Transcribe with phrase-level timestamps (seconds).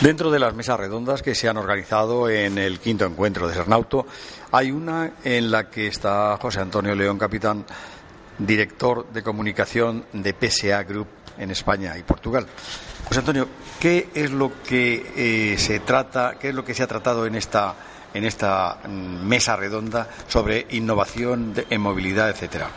[0.00, 4.06] Dentro de las mesas redondas que se han organizado en el quinto encuentro de Sernauto,
[4.52, 7.66] hay una en la que está José Antonio León Capitán,
[8.38, 12.46] director de comunicación de PSA Group en España y Portugal.
[13.08, 13.48] José Antonio,
[13.80, 17.34] ¿qué es lo que eh, se trata, qué es lo que se ha tratado en
[17.34, 17.74] esta
[18.14, 22.70] en esta mm, mesa redonda sobre innovación en movilidad, etcétera?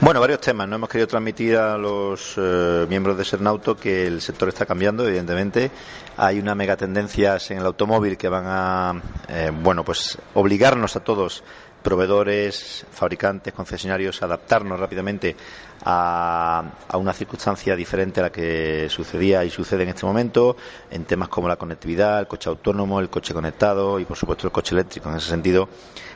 [0.00, 0.68] Bueno, varios temas.
[0.68, 5.04] No hemos querido transmitir a los eh, miembros de Sernauto que el sector está cambiando,
[5.04, 5.72] evidentemente.
[6.16, 11.00] Hay una mega tendencias en el automóvil que van a, eh, bueno, pues obligarnos a
[11.00, 11.42] todos
[11.82, 15.36] proveedores, fabricantes, concesionarios, adaptarnos rápidamente
[15.84, 20.56] a, a, una circunstancia diferente a la que sucedía y sucede en este momento,
[20.90, 24.52] en temas como la conectividad, el coche autónomo, el coche conectado y, por supuesto, el
[24.52, 25.08] coche eléctrico.
[25.08, 25.68] En ese sentido,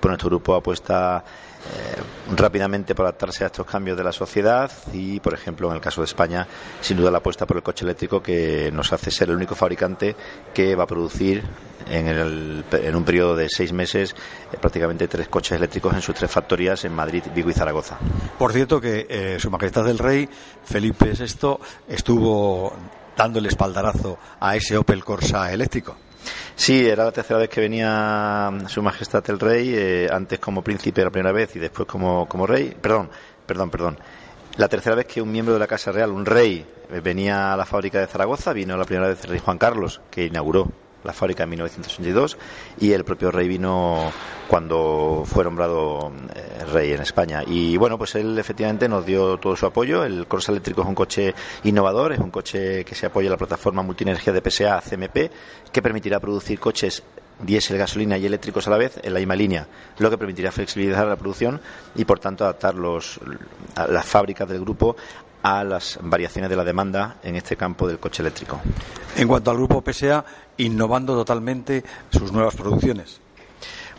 [0.00, 1.24] pues nuestro grupo apuesta
[1.66, 5.80] eh, rápidamente por adaptarse a estos cambios de la sociedad y, por ejemplo, en el
[5.80, 6.46] caso de España,
[6.80, 10.14] sin duda la apuesta por el coche eléctrico que nos hace ser el único fabricante
[10.54, 11.42] que va a producir
[11.88, 14.14] en, el, en un periodo de seis meses
[14.52, 17.98] eh, prácticamente tres coches eléctricos en sus tres factorías en Madrid, Vigo y Zaragoza.
[18.38, 20.28] Por cierto que eh, Su Majestad el Rey,
[20.64, 21.56] Felipe VI,
[21.88, 22.72] estuvo
[23.16, 25.96] dando el espaldarazo a ese Opel Corsa eléctrico.
[26.54, 31.04] Sí, era la tercera vez que venía Su Majestad el Rey, eh, antes como príncipe
[31.04, 32.76] la primera vez y después como, como rey.
[32.80, 33.10] Perdón,
[33.46, 33.98] perdón, perdón.
[34.56, 37.56] La tercera vez que un miembro de la Casa Real, un rey, eh, venía a
[37.56, 40.72] la fábrica de Zaragoza, vino la primera vez el rey Juan Carlos, que inauguró
[41.06, 42.36] la fábrica en 1982
[42.80, 44.12] y el propio rey vino
[44.48, 47.42] cuando fue nombrado eh, rey en España.
[47.46, 50.04] Y bueno, pues él efectivamente nos dio todo su apoyo.
[50.04, 53.38] El Corsa eléctrico es un coche innovador, es un coche que se apoya en la
[53.38, 55.30] plataforma multienergía de PSA CMP,
[55.72, 57.02] que permitirá producir coches
[57.40, 59.66] diésel, gasolina y eléctricos a la vez en la misma línea,
[59.98, 61.60] lo que permitirá flexibilizar la producción
[61.94, 63.20] y, por tanto, adaptar los,
[63.88, 64.96] las fábricas del grupo
[65.46, 68.60] a las variaciones de la demanda en este campo del coche eléctrico.
[69.14, 70.24] En cuanto al grupo PSA,
[70.56, 73.20] innovando totalmente sus nuevas producciones.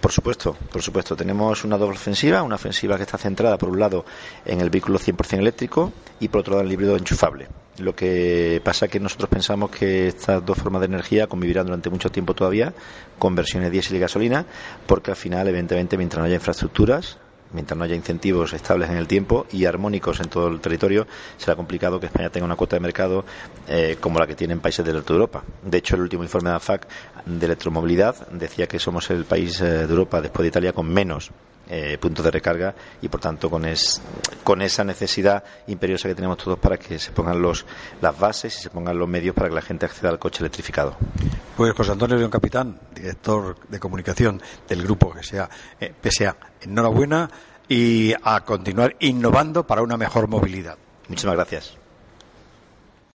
[0.00, 1.14] Por supuesto, por supuesto.
[1.14, 4.06] Tenemos una doble ofensiva, una ofensiva que está centrada, por un lado,
[4.46, 7.48] en el vehículo 100% eléctrico y, por otro lado, en el híbrido enchufable.
[7.76, 11.90] Lo que pasa es que nosotros pensamos que estas dos formas de energía convivirán durante
[11.90, 12.72] mucho tiempo todavía
[13.18, 14.46] con versiones diésel y gasolina,
[14.86, 17.18] porque al final, evidentemente, mientras no haya infraestructuras,
[17.54, 21.06] mientras no haya incentivos estables en el tiempo y armónicos en todo el territorio,
[21.38, 23.24] será complicado que España tenga una cuota de mercado
[23.68, 25.44] eh, como la que tienen países del norte de Europa.
[25.62, 26.86] De hecho, el último informe de AFAC
[27.24, 31.30] de electromovilidad decía que somos el país eh, de Europa, después de Italia, con menos
[31.70, 33.64] eh, puntos de recarga y por tanto con,
[34.42, 37.64] con esa necesidad imperiosa que tenemos todos para que se pongan los,
[38.02, 40.96] las bases y se pongan los medios para que la gente acceda al coche electrificado.
[41.56, 45.48] Pues José Antonio León Capitán, director de comunicación del grupo que sea
[45.80, 47.30] eh, PSA, enhorabuena
[47.68, 50.76] y a continuar innovando para una mejor movilidad.
[51.08, 51.83] Muchísimas gracias.